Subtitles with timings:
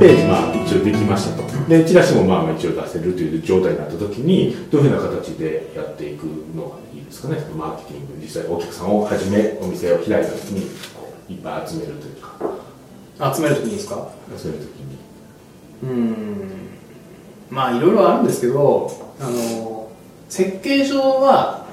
[0.00, 1.68] ページまあ一応できましたと。
[1.68, 6.24] でチラシもまあまあ一応出せるという状態になった時にどういうふうな形でやっていく
[6.56, 7.36] のがいいですかね。
[7.54, 8.14] マーケティング。
[8.20, 10.62] 実際お客さんをはじめお店を開いた時に
[10.94, 13.34] こういっぱい集めるというか。
[13.34, 14.08] 集めるときにですか？
[14.36, 14.98] 集める時に。
[15.82, 16.50] うん。
[17.50, 18.90] まあいろいろあるんですけど
[19.20, 19.90] あの
[20.28, 21.66] 設計上は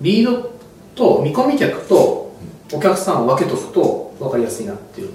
[0.00, 0.52] リード
[0.94, 2.34] と見込み客と
[2.72, 5.10] お客さんを分けとくと分かりやすいなっていう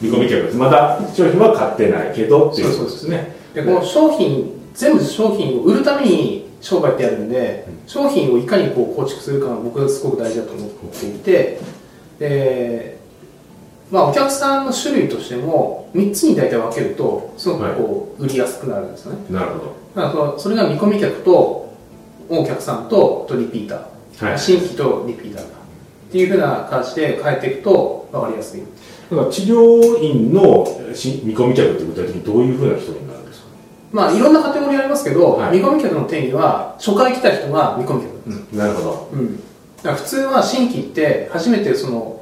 [0.00, 0.56] 見込み客です。
[0.56, 3.34] まだ商品は買ってないけどっていうことですね。
[3.54, 11.58] でこの商品全部商品を売るために商売ってやるんで、商品をいかにこう構築するかが僕はすごく大事だと思っていて
[12.18, 12.98] で
[13.90, 20.02] まあお客さんの種類としても3つに大体分けるとすごくこう売りやすくなるんですよね、なるほど。
[20.02, 21.74] だからそれが見込み客と
[22.28, 24.38] お客さんととリピーター、はい。
[24.38, 25.44] 新規とリピーター
[26.12, 28.60] っていうふうな形で変えていくと分かりやすい。
[28.60, 33.46] だから治療院のし見込み客って具体的にどういうふうな人になるんですか
[33.92, 35.58] まあいろんなカテゴリーありますけど、はい。
[35.58, 38.30] 見込み客の定義は初回来た人が見込み客。
[38.30, 38.58] うん。
[38.58, 39.08] なるほど。
[39.14, 39.40] うん、
[39.82, 42.20] 普通は新規って初めてその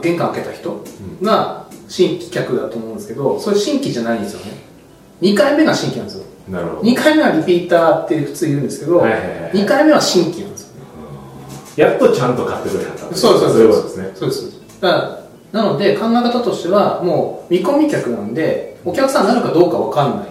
[0.00, 0.84] 玄関開けた人
[1.20, 4.52] が新規客だと思うんですけどそれ新規じゃないんですよね。
[5.20, 6.26] 2回目が新規なんですよ。
[6.48, 6.82] なるほど。
[6.82, 10.59] 2回目はリピーターって普通言うんですけど、はいはいはい2回目は新規なんです
[11.76, 13.50] やっとちゃんと買ってくれはったそうそうそう。
[13.52, 14.10] そういうことですね。
[14.14, 15.20] そうですだから
[15.52, 20.28] なので考え方としてはもう見込み客なんでお客さんになるかどうか分かんない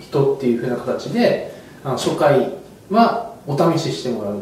[0.00, 1.52] 人っていうふうな形で
[1.84, 2.52] あの初回
[2.90, 4.40] はお試ししてもらう。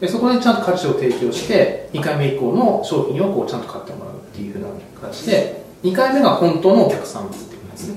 [0.00, 4.68] でそこでちゃんと価値を提供して2回目以降の商品をこうちゃんと買ってもらうっていうふうな
[5.00, 7.94] 形で2回目が本当のお客さんっていうことですね。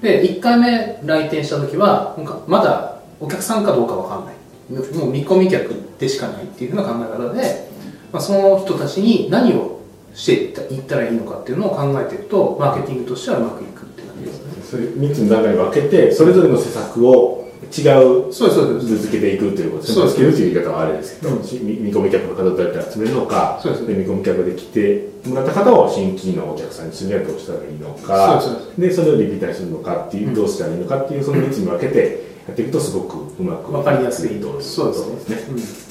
[0.00, 4.34] で1回目来店した時はなんかまだお客さんかどうか分かんない。
[4.98, 7.68] もう見込み客でしかないっていうふうな考え方で、
[8.12, 9.80] まあ、その人たちに何を
[10.14, 10.32] して
[10.74, 14.62] いったらいいのかっていうのを考えていくとマーケティングとしてはうまくいくって感じですね。
[14.62, 17.38] それ3つの段階に分けてそれぞれの施策を
[17.70, 20.14] 違う続けていくということですそうです。
[20.14, 21.44] ねつけるという言い方はあれですけど、うん。
[21.44, 23.84] し見見込み客の方どうやって集めるのかそうです。
[23.84, 34.60] 見込み客で来てもらった方を新規のお客さんにするにはどうしたらいいのかそでそれをリピーターにするのかっていう、どうしたらいいのかっていうその3つに分けてやっていくとすごくうまく分かりやすいと。
[34.60, 35.36] そうですね。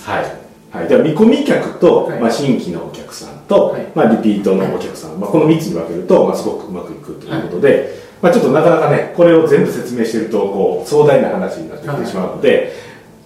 [0.04, 0.48] はい。
[0.70, 2.20] はい、では見込み客と、はい。
[2.20, 3.88] まあ、新規のお客さんと、はい。
[3.96, 12.74] まあ、リピートのお客さん、まあ、この3つに分けると、まあ、すごくうまくいくということで、まあ、ちょっとなかなかねこれを全部説明してるとこう壮大な話になってきてしまうので、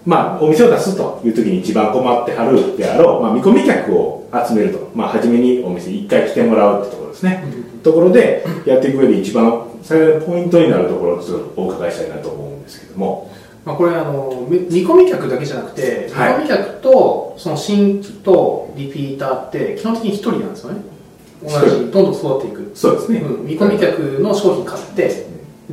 [0.06, 7.44] まあ、お店を出すという時に一番困ってはるであろう、まあ、見込み客を集めると、まあ、初めにお店1回来てもらうってところですね、
[7.84, 13.32] ところでやっていく上で一番最大のポイントになるところをちょっとお伺いしたいなと思うんですけども。
[13.64, 16.34] まあ、これあのみ見込み客だけじゃなくて、はい。
[16.34, 20.82] 見込み客とその新規とリピーターって基本的に1人なんですよね。
[21.44, 25.26] 同じどんどん育っていく、そうですね、うん、見込み客の商品買って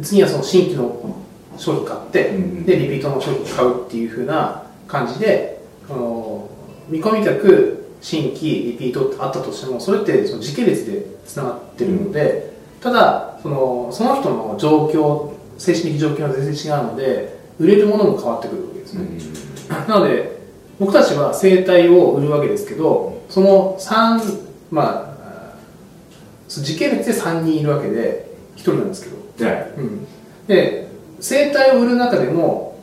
[0.03, 1.17] 次はその新規の
[1.59, 6.49] 商品買って、うんでリピートの商品買うっていう風な感じであの
[6.89, 19.07] 見込み客新規リピートってあったとしてもそれってその時系列でつながってるので、ただそのその人の状況精神的状況が全然違うので売れるものも変わってくるわけですね、
[19.89, 20.39] なので
[20.79, 25.55] 僕たちは生態を売るわけですけどその3まあ
[26.49, 29.19] 時系列で3人いるわけで1人なんですけど。
[29.45, 29.71] はい。
[29.77, 30.07] うん、
[30.47, 30.89] で
[31.21, 32.81] 生態を売る中でも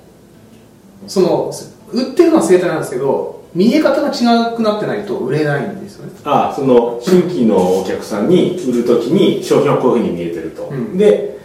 [1.07, 1.51] その
[1.91, 6.11] 売ってるのは生態なんですけど見え方が違くなってないと売れないんですよね。
[6.25, 10.97] あその新規のお客さんに売るときに商品はこういうふうに見えてると、うん。
[10.97, 11.39] で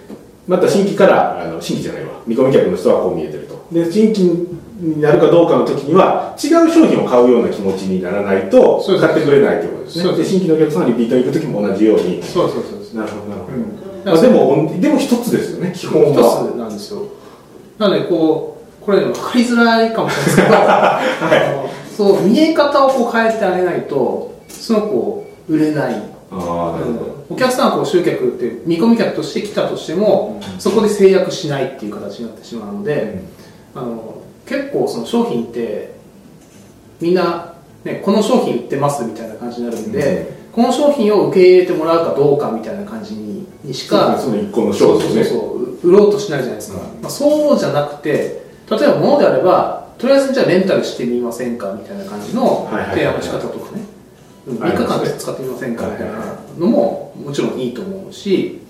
[0.49, 2.20] また新規からあの新規じゃないわ。
[2.26, 3.65] 見込み客の人はこう見えてると。
[3.70, 4.25] で新規
[4.81, 12.22] になるかどうかの時には違う商品を買うような気持ちにならないと買ってくれないということですそうでねです新規のお客さんがリピートに行く時も同じように。
[12.22, 14.04] そうそうそうなるほどなるほど、うん。
[14.04, 17.06] まあ、でもでも一つですよね基本一はつなんですよ。
[17.78, 21.00] なのでこうこれ分かりづらいかもしれないですけど、 あ
[21.55, 21.70] の
[22.00, 25.94] そう見え方をこう変えてあげないとすごくこう売れない。
[26.32, 33.20] ああなるほど、お客さんはこう集客って見込み客として来たとしても、そこで制約しないっていう形になってしまうので、
[33.75, 35.93] あの結構その商品って
[37.02, 37.52] みんな、
[37.85, 54.00] ね、この商品売ってますみたいな感じになるんで、この商品を受け入れてもらうかどうかみたいな感じににしかその一個の商品ですねそうそうそう売ろうとしないじゃないですか、まあ、そうじゃなくて例えば物であればとりあえずじゃあレンタルしてみませんかみたいな感じの提案の仕方とかね、うん
[54.47, 55.05] 3ありますね。
[55.05, 56.19] 日間使ってみませんかみたいな
[56.58, 58.61] のももちろんいいと思うし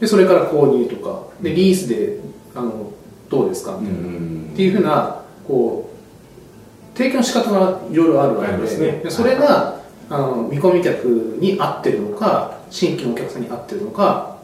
[0.00, 1.28] でそれから購入とか。
[1.42, 2.18] でリースで
[2.54, 2.92] あの
[3.28, 4.50] どうですかみたいな、うん。
[4.52, 5.90] っていうふうなこ
[6.94, 8.92] う提供の仕方がいろいろあるわけで。
[9.04, 9.78] でそれが、
[10.10, 11.04] あの見込み客
[11.38, 14.38] に合ってるのか新規のお客さんに合ってるのか。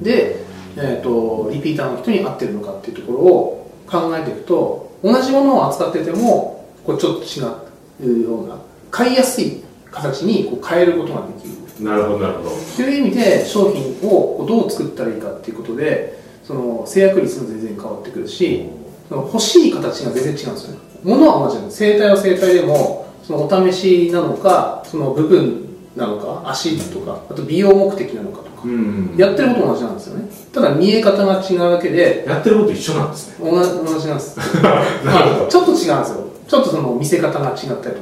[0.00, 0.44] で、
[0.76, 8.58] えー、とリピーターの人に合ってるのかっていうところを考えていくと同じものを扱っててもこうちょっと違うような
[8.90, 11.54] 買いやすい形にこう変えることができる。
[11.84, 12.50] なるほどなるほど。
[12.76, 18.66] という意味で商品をこうどう作ったらいいかっていうことでその制約率も全然変わってくるし
[19.08, 20.78] その欲しい形が全然違うんですよね。
[21.04, 21.78] 物は同じなんです。
[21.78, 28.62] 生体は生体でもそのお試しなのかその部分なのか足とかあと美容目的なのかとか。
[28.64, 29.14] うん。
[29.16, 30.28] やってることも同じなんですよね。
[30.52, 33.50] ただ見え方が違うだけでやってること一緒なんですね。
[33.50, 34.36] 同じ同じなんです。
[34.62, 36.04] なるほどちょっと違うんですよ。
[36.46, 37.96] ちょっとその見せ方が違ったりとか。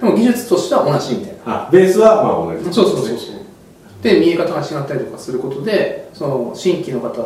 [0.00, 1.66] でも技術としては同じみたいな。
[1.66, 2.74] あベースはまあ同じ。
[2.74, 3.36] そうそうそうそう。
[4.02, 7.18] で見え方が違ったりとかすることでその新規の方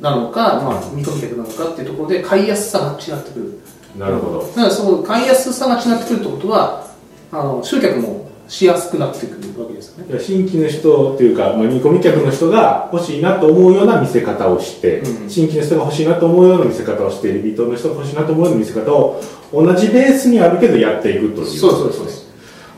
[0.00, 3.60] なのか、まあ、見込み客なのかっていうところで買いやすさが違ってくる。
[3.98, 4.46] なるほど。
[4.46, 6.86] だからその買いやすさが違ってくるってことは
[7.32, 10.18] あの集客もしやすくなってくるわけですよね。
[10.18, 15.30] 新規の人というか、まあ、見込み客の人が欲しいなと思うような見せ方をして、うん。
[15.30, 19.20] 新規の人が欲しいなと思うような見せ方をしてリピートの人が欲しいなと思うような見せ方を
[19.52, 22.06] 同じベースにあるけどやっていくというそうそうそう。
[22.06, 22.28] です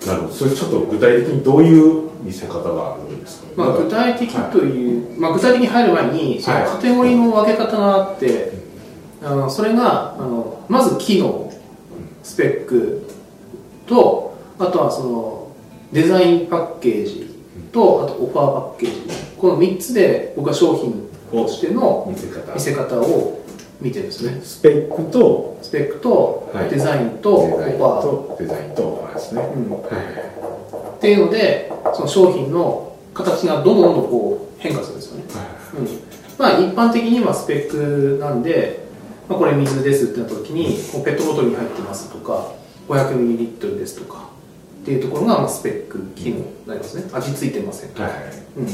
[0.07, 0.35] なるほど。
[0.35, 6.67] それちょっと具体的にどういう見せ方があるんですか、まあ、具体的という、まあ、具体的に入る前にそのはい。
[6.67, 8.53] カテゴリーの分け方があって、
[9.23, 11.53] あのそれがあのまず機能
[12.23, 13.07] スペック
[13.87, 15.40] とあとはその
[15.93, 17.35] デザインパッケージ
[17.73, 19.01] とあとオファーパッケージ。
[19.37, 22.55] この3つで僕は商品としての見せ方。
[22.55, 23.41] 見せ方を
[23.81, 24.41] 見てですね。
[24.43, 26.71] スペックとスペックとはい。
[26.71, 29.81] デザインとオファー、とデザインとオファーですね、うんはい。
[30.97, 35.25] っていうのでその商品の形がどんどんどんこう変化するんですよね。
[35.79, 35.87] うん。
[36.39, 38.85] まあ一般的にはスペックなんで、
[39.29, 42.53] まあ、これ水ですってなった時にこうペットボトルに入ってますとか
[42.89, 44.31] 500ml ですとか
[44.82, 47.05] っていうところがまあスペック機能になりますね。
[47.12, 48.21] 味付いてませんはいはい。
[48.56, 48.67] うん、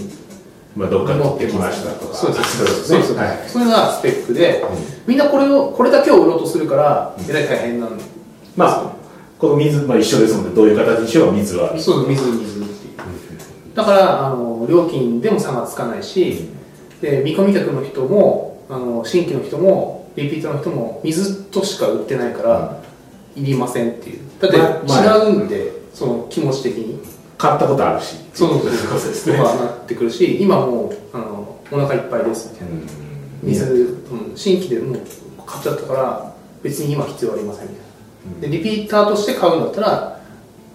[0.76, 2.14] まあ、どっから取ってきましたとか。
[2.14, 2.58] そうです。
[2.58, 4.64] そうそうです、はいそれがスペックで、
[5.06, 8.12] みんなこれをこれだけを売ろうとするからえらい大変なんですよ。
[8.56, 8.96] まあ
[9.38, 16.48] この水、まあ、一緒ですのでどういう形にしようが水はそう水水っていうだからあの料金でも差がつかないし
[17.02, 22.82] で見込み客の人もあの新規の人もリピーターの人も水としか売ってないから
[23.36, 24.20] いりませんっていう。
[24.40, 27.00] だって違うんでその気持ち的に
[27.38, 28.16] 買ったことあるし。
[28.34, 29.08] そうそうそういう。
[29.08, 32.74] ですねなってくるし今もうあのお腹いっぱいですみたいな。
[33.42, 33.64] 水、
[34.10, 35.00] うん、新規でもう
[35.46, 37.78] 買っちゃったから別に今必要ありませんみたい
[38.34, 38.40] な。
[38.40, 40.20] でリピーターとして買うんだったら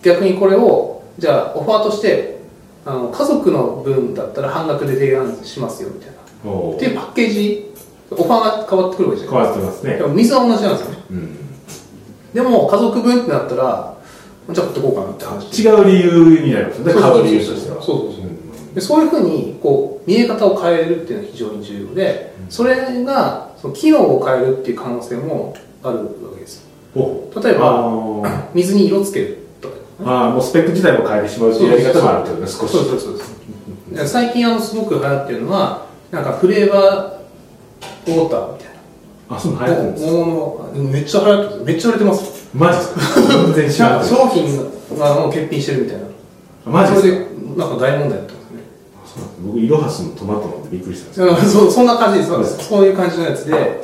[0.01, 2.41] 逆にこれをじゃあオファーとして
[2.83, 6.09] あの家族の分だったら半額で提案しますよみたい
[6.43, 6.51] な。
[6.51, 7.71] おっていうパッケージ
[8.09, 9.97] オファーが変わってくるわけじゃ変ないわってますね。
[9.97, 10.97] でも水は同じなんですよね。
[11.11, 11.37] うん。
[12.33, 13.90] でも家族分ってなったら
[14.53, 15.63] じゃあ買ってこうかなって話。
[15.63, 16.91] 違う理由になりますね。
[16.93, 17.81] そう買う理由としては。
[17.81, 18.21] そうそうそう
[18.75, 25.53] でそういうふうにこう見え方を変えるっていうのは非常に重要でそれがその機能を変えるっていう可能性も
[25.83, 26.03] あるわ
[26.35, 26.65] けです。
[26.95, 29.75] お例えば 水に色つけるとか
[30.05, 32.71] あーもうスペック自体も変えてしまうというやり方もあるけどね少し。
[32.71, 34.07] そうそうそうそう。
[34.07, 38.69] 最近あのすごく流行ってるのはなんかフレーバーウォーターみたい
[39.29, 40.91] あそう流行ってるんですか？
[40.93, 42.99] めっちゃ流行ってますめっちゃ売れてますマジですか？
[43.55, 44.57] 全然商品
[44.97, 46.03] がもう欠品してるみたいな。
[46.65, 47.07] マジですか？
[47.07, 47.25] それで
[47.57, 48.63] なんか大問題だったんですね。
[49.45, 52.31] 僕イロハスのトマト飲んでびっくりしたんですそうそんな感じです。
[52.67, 53.81] そういう感じのやつで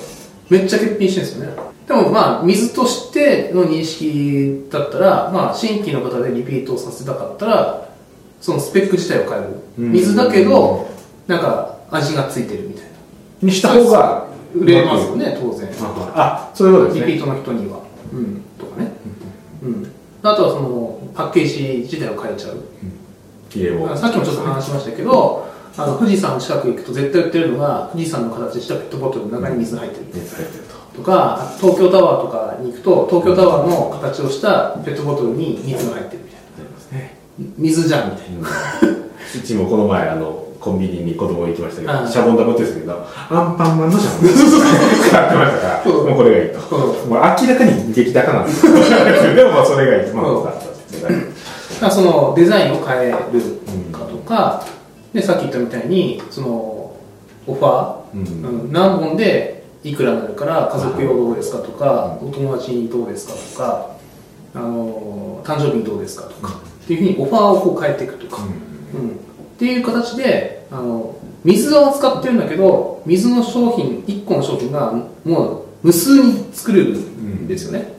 [0.50, 1.53] めっちゃ欠品してるんですよね。
[1.88, 7.88] でもまあ水としての認識だったら、まあ、新規の方でリピートをさせたかったら
[8.41, 9.47] そのスペック自体を変える。
[9.79, 9.91] うん。
[9.93, 10.86] 水だけど
[11.27, 12.89] なんか味がついてるみたいな。
[13.41, 15.69] にした方が売れますよね当然。
[16.13, 17.05] あそういうことですね。
[17.07, 17.77] リピートの人には、
[18.13, 18.91] うん、とかね、
[19.63, 19.91] うん、
[20.23, 22.63] あとはそのパッケージ自体を変えちゃう。
[23.97, 25.47] さっきもちょっと話しましたけど
[25.77, 30.05] あの富士山の近く行くと絶対売ってるのが富士山の形したペットボトルの中に水入ってる。
[30.13, 30.75] 熱入ってると。
[30.97, 37.09] とか東京タワーとかに行くと東京タワーの形をしたペットボトルに水が入ってるみたいな。
[37.57, 38.49] 水じゃんみたいな。
[39.35, 44.31] うちもこの前あのコンビニに子供行きましたけどシャボン玉って言うんですけどアンパンマンのシャボン。
[44.31, 44.38] 玉
[45.07, 46.17] 使ってましたからもう。
[46.17, 50.13] これがいいともう明らかに激高なんですよでもまあそれがいい。
[50.13, 53.15] まあそうよかったですねだからそのデザインを変える
[53.93, 54.65] かとか、
[55.13, 56.47] でさっき言ったみたいにその
[57.45, 63.95] オファー、何本でいくらになるから家族用どうですかとか、お友達にどうですかとか
[64.55, 68.47] あの誕生日にどうですかとか、っていうふうにオファーをこう変えていくとか、う
[68.97, 69.12] ん。
[69.12, 74.93] っていう形であの水を扱ってるんだけど水の商品1個の商品が
[75.24, 77.93] もう無数に作れるんですよね、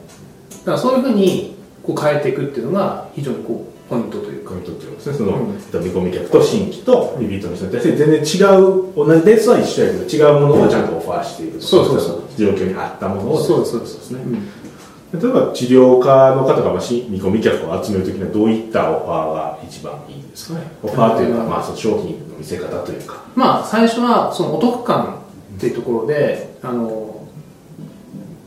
[0.59, 4.49] だからそういうふうにこう変えていくっていうのが非常にこうポイントというか。
[4.49, 5.17] コミットっていうですね。
[5.17, 5.55] その、見
[5.91, 12.23] 込み客と新規とリピートの人に対して全然違う同じベースは一緒やけど違うものをちゃんとオファーしているとかそうそうそう。
[12.37, 13.43] 状況に合ったものを。
[13.43, 15.17] そうですそうですねう。
[15.17, 15.19] ん。
[15.21, 20.65] 例えば治療科の方がまあし見込み客を集めるときにはどういったオファーが一番いいんですかね。
[20.83, 23.23] オファーというか、うんまあ、その商品の見せ方というか。
[23.35, 25.21] まあ最初はそのお得感
[25.57, 27.27] っていうところであの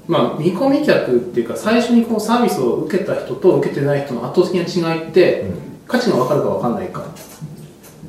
[0.09, 5.47] まあ見込み客っていうか最初にこうサービスを受けた人と受けてない人の圧倒的な違いって、
[5.87, 7.05] 価値が分かるか分かんないか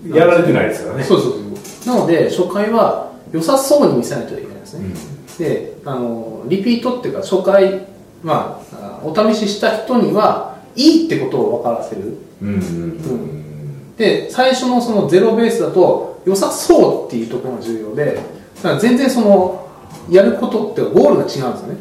[0.08, 1.03] やられてないですからね。
[1.03, 1.96] そうそうそう。
[1.96, 5.38] なので初回は良さそうに見せないといけないですね、うん。
[5.38, 7.86] であのリピートっていうか初回
[8.24, 18.16] まああお試しした人にはいいってことを分からせるうんうんうんで最初のそのゼロベースだと良さそうっていうところが重要で
[18.56, 19.70] だから全然その
[20.10, 21.78] やることってゴールが違うんですよね。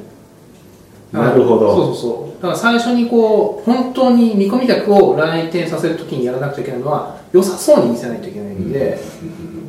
[1.11, 1.75] なるほど。
[1.75, 2.43] そうそうそう。
[2.43, 8.99] だから最初にこう本当に見込み客を来店させるときにやらなくちゃいけないのは良さそうに見せないといけないんで、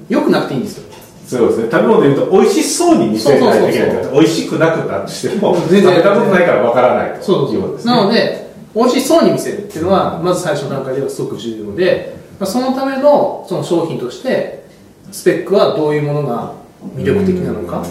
[0.10, 0.94] 良くなくていいんですよ。
[1.28, 1.72] そうですね。
[1.72, 5.96] 食べ物でいうと美味しそうに見せないといけないから美味しくなくたとしても全然。
[5.96, 7.32] 食べたことないからわからないと。
[7.52, 7.94] いうことですね。
[7.94, 8.43] なので
[8.76, 14.66] 美味しそうに見せるっていうのはまず最初の段階ではすごく重要でまあそのためのその商品として
[15.12, 16.54] スペックはどういうものが
[16.96, 17.86] 魅力的なのか。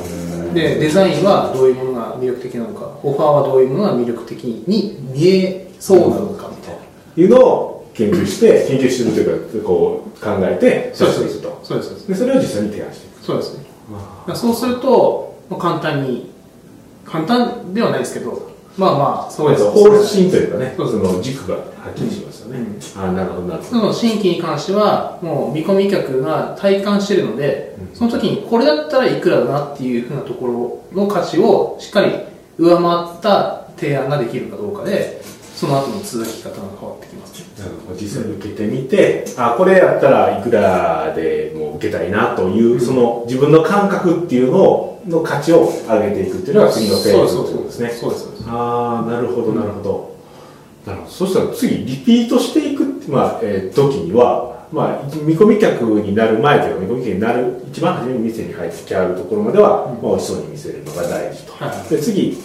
[0.52, 2.98] でデザインはどういうものが魅力的なのか。
[3.02, 6.80] オファーはどういうものが魅力的に見えそうなのかみたいな。
[7.16, 9.12] いうのを研究して研究してる
[9.50, 11.60] というかこう考えて出していくと。
[11.62, 11.88] そうです。
[11.90, 13.24] そうですでそれを実際に提案していく。
[13.24, 13.64] そうですね。
[14.34, 16.30] そうするとまあ簡単に
[17.06, 23.80] 簡単ではないですけどまあまあそうです方針というかねそうその軸がはっきりしますよね、ああなるほどなるほど。
[23.80, 30.46] その新規に関してはもう見込み客が体感してるので、その時にこれだったらいくらだなっていうふうなとこ
[30.92, 32.12] ろの価値をしっかり
[32.58, 35.22] 上回った提案ができるかどうかで
[35.54, 37.41] その後の続き方が変わってきます
[38.00, 47.90] 実際に受けてみて、あこれやったらいくらでもう受けたいなという、その自分の感覚っていうのをの価値を上げていくっていうのが次のフェーズということですね。
[47.90, 48.32] そうですそう。
[48.32, 48.44] です。
[48.48, 50.16] ああなるほどなるほど、
[50.86, 51.10] なるほど。
[51.10, 61.88] そしたら次リピートしていくまあえー時には、まあ、見込み客になる前というか見込み客になる一番初めに店に入ってきあるところまでは、まあ、美味しそうに見せるのが大事と、はい。
[61.90, 62.38] で次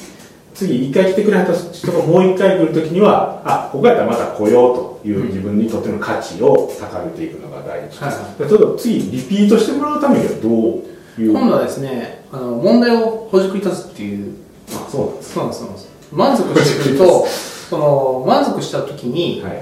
[0.58, 14.36] 次一回来てくれた人がもう一回来る時にはあここやったらまた来ようという自分にとっての価値を高めていくのが大事、はいで例えば次リピートしてもらうためにはどういう今度はですねあの問題をほじくり立つっていう
[14.72, 17.28] あそうなんですそうなんです満足してくると
[17.70, 19.62] その満足した時に、はい。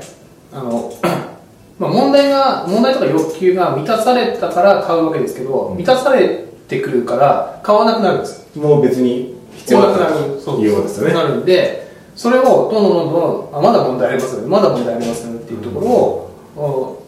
[0.53, 0.93] あの
[1.77, 8.47] まあ問題が問題とか欲求が満たされたから買うわけですけど、満たされてくるから買わなくなるんです。
[8.55, 11.13] もう別に必要なくなるということですよね。
[11.13, 11.85] なるんで
[12.15, 14.47] それをどんどんどんどんあまだ問題ありますよね。
[14.47, 17.03] まだ問題ありますよねっていうところを、お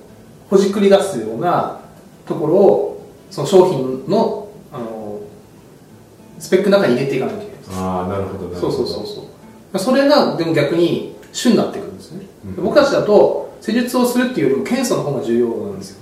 [0.50, 1.80] ほじくり出すような
[2.26, 5.20] ところをその商品のあの
[6.40, 8.84] スペックの中に入れていかないといけないああなるほどなるそほど。
[8.84, 9.22] うそうそうそ
[9.74, 9.80] う。
[9.80, 12.26] それがでも逆に主になってくるんですね、
[12.58, 15.98] 僕たちだと施術をするっていうよりも検査の方が重要なんですよ。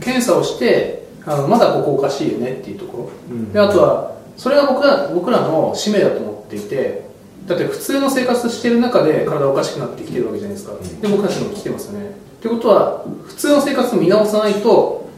[0.00, 7.10] 検査をしてあのまだここおかしいよねっていうところ、であとはそれが僕ら僕らの使命だと思っていて
[7.46, 12.10] だって普通の生活してる中で体おかしくなってきてるわけじゃないですか、で僕たちも来てますよね。
[12.10, 12.12] っ
[12.42, 15.08] てことは普通の生活を見直さないと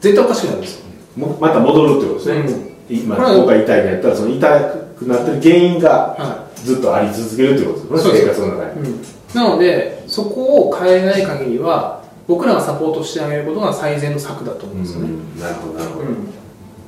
[0.00, 0.86] 絶対おかしくなるんですよ。
[1.16, 4.60] もまた戻るってことですね、今これはここが痛いんやったらその痛
[4.98, 8.26] くなってる原因がはずっとあり続けるってことですそうです。
[8.26, 9.00] ね生活の中に、うん、
[9.34, 15.40] なのでそこを変えない限りは僕らがサポートしてあげることが最善の策だと思うんですよね、うん。
[15.40, 16.41] なるほどなるほど、うん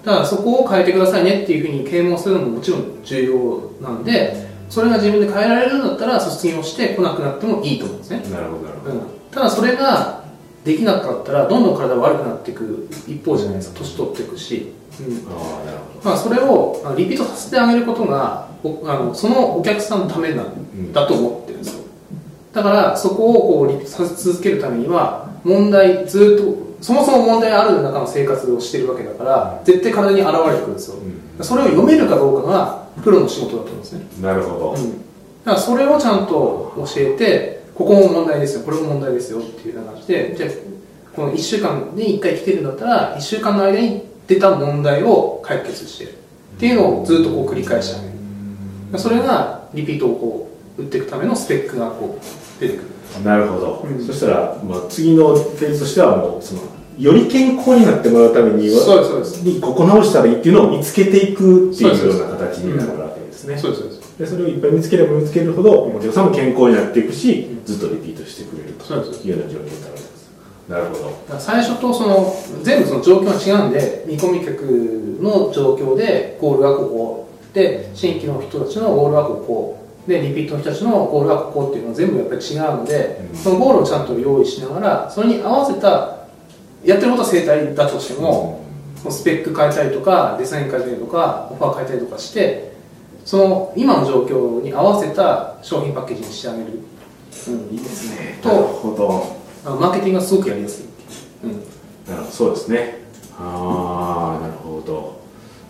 [0.05, 10.25] だからそこを変えてくださいねっていうふうに啓蒙するのももちろん重要なんでそれが自分で変えられるんだったら卒業して来なくなってもいいと思うんですね、なるほどなるほど、うん、ただそれが
[10.65, 13.81] できなかったらどんどん体が悪くなっていく一方じゃないですか。
[13.81, 15.29] 年取っていくし、うん。
[15.31, 21.84] ああなるほまあ、それをあリピートさせてあげることがおあのそのお客さんのためなんだと思ってるんですよ
[22.55, 30.97] だからそこをこうリピートさせ続けるためには問題ずっとそもそも問題ある中の生活をしてるわけだから絶対体に現れてくるんですよ、
[31.41, 34.99] それを読めるかどうかがプロの仕事だと思うんですね、どなるほど、うん、だ
[35.47, 40.51] からそれをちゃんと教えてここも問題ですよこれも問題ですよっていう感じでじゃあ
[41.17, 46.11] この1週間に1回来てるんだったら1週間の間に出た問題を解決してる
[46.57, 48.15] っていうのをずっとこう繰り返してあげる。
[48.99, 52.95] それがリピートをこう打っていくためのスペックがこう出てくる。
[53.25, 54.05] なるほど、うん。
[54.05, 56.63] そしたら、まあ、次のフェーズとしてはもうその
[56.99, 59.43] より健康になってもらうためにはそうですそうです。
[59.43, 63.59] にここ直したらいいっていうのを見つけていくっていうような形になるわけですね。
[63.59, 64.19] そうですそうです。
[64.19, 70.31] でそれをいっぱい見つければ見つけるほどお客さんも健康になっていくしずっとリピートしてくれるとそうですいうような状況になるわけです。
[70.69, 70.95] なるほ
[71.35, 71.41] ど。
[71.41, 74.63] 最初とその全部その状況が違うんで見込み客
[75.21, 77.25] の状況でゴールはここ。
[77.53, 83.37] で新規の人たちのゴールはここでリピートの人たちのゴールはここっていうのは全部やっぱり違うので、うん。
[83.37, 86.27] そのゴールをちゃんと用意しながらそれに合わせた
[86.85, 88.63] やってることは生態だとしても、
[89.03, 92.75] もうスペック変えたりとかデザイン変えたりとかオファー変えたりとかして
[93.25, 96.81] その今の状況に合わせた商品パッケージにしてあげる、
[97.49, 98.39] うん、いいですね。
[98.45, 99.77] なるとほど。
[99.79, 100.85] マーケティングがすごくやりやすい、
[101.45, 101.53] うん、
[102.07, 102.31] なるほど。
[102.31, 102.99] そうですね。
[103.39, 105.21] ああなるほど。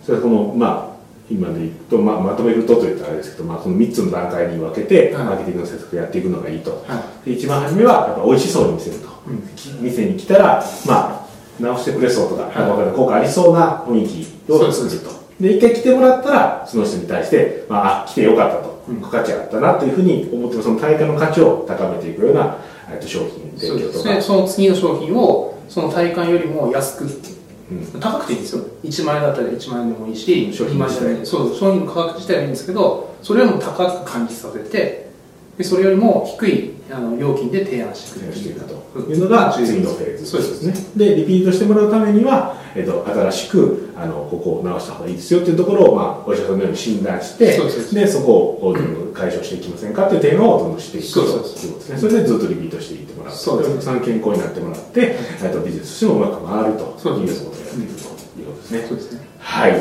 [0.03, 0.94] それはこのまあ
[1.29, 5.23] 今でいくと、まあ、まとめるとといったらあれですけど、まあ、この3つの段階に分けて、はい。
[5.25, 9.41] マーケティングの施策をやっていくのがいいと、はで一番初めはやっぱ美味しそうに見せると、うん。
[9.55, 11.25] き店に来たらまあ
[11.59, 12.95] 直してくれそうとか,、はい。
[12.95, 15.09] 効果ありそうな雰囲気を作ると。
[15.39, 19.01] で一回来てもらったらその人に対して、まあ、あ来てよかったと、うん。
[19.01, 22.57] 価値あったなというふうに思ってその対価の価値を高めていくような、
[22.91, 23.97] えっと、商品提そう供とか。
[23.97, 27.34] ですね、その次の商品をその体感よりも安く
[27.71, 27.99] うん。
[27.99, 28.63] 高くていいんですよ。
[28.83, 31.25] 1万円だったら1万円でもいいし商品2万円でもいい。
[31.25, 35.09] そう商品の価格自体はいいんですけどそれよりも高く感じさせて
[35.57, 40.73] でそれよりも低いあの料金で提案してくれるというのが次のフェーズそうですね。
[40.95, 48.75] でリピートしてもらうためには、えっと、新しくあのここを直した方がいいですよっていうところを、まあ、お医者さんのように診断してそうですでそこを
[49.13, 51.97] 解消していきませんかっていうテーマをどんどんしていくというですことですね。
[51.97, 53.33] それでずっとリピートしていってもらう。
[53.33, 58.85] そうですお客さん健康になってもらって、えっと、ビジネスとしてもうまく回るとそうですいうことをやっていくということですね。
[58.87, 59.27] そうですね。
[59.39, 59.71] はい、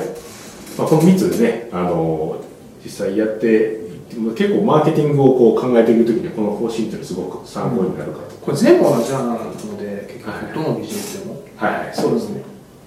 [0.78, 2.44] まあ、この3つでねあの
[2.84, 3.84] 実際やって
[4.36, 11.42] 結構マーケティングをこう考えていくときにはこの方針っていうのはすごく参考になるかと、これ全部同じなので結はい局どのビジネスでも。
[11.56, 12.42] はい、はい、そうですね。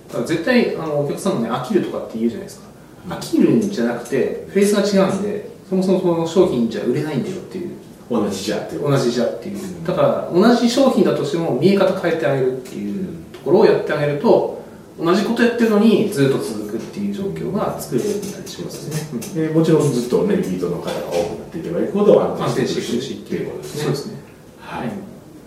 [0.07, 2.67] だから絶対あのお客さんもね飽きるとかって言うじゃないですか。
[3.09, 7.77] 飽きるんじゃなくてフェースが違うんでそもそもその商品じゃ売れないんだよっていう。
[8.09, 8.81] 同じじゃっていう。
[8.83, 9.85] 同じじゃっていう。
[9.85, 14.56] だから同じ商品だとしても見え方変えてあげるっていうところをやってあげると
[14.99, 23.83] 同じことやってるのにずっと続くっていう状況が作れるようになりしますね、でもちろんずっとねリピートの方が多くなっていけばいくほど安安定定してていくしっていうことですね。
[23.83, 24.17] そうですね。
[24.59, 24.87] はい、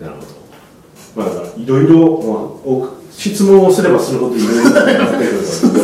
[0.01, 0.27] なるほど
[1.13, 5.33] まあいろいろ、質問をすればするほどいろいろなってくる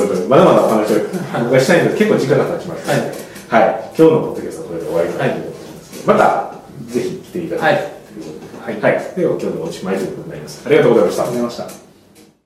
[0.08, 1.00] のでまだまだお話を
[1.44, 3.10] 僕がしたいんで結構時間が経ちましたので、
[3.50, 3.92] はい。
[3.98, 5.92] 今日のポッドキャストはこれで終わりかなと思います。
[5.92, 6.56] けど、また
[6.88, 8.22] ぜひ来ていただきたいとい。
[8.22, 8.82] うことで、はい。
[9.16, 10.64] では今日のおしまいということになります。
[10.66, 11.24] ありがとうございました。
[11.24, 11.87] ありがとうございました